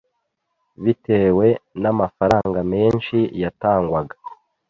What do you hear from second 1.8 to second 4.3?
n'amafaranga menshi yatangwaga.